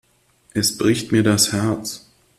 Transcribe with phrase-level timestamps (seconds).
[0.55, 2.07] Es bricht mir das Herz.